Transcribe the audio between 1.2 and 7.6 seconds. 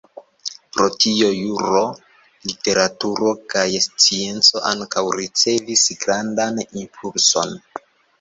juro, literaturo kaj scienco ankaŭ ricevis grandan impulson.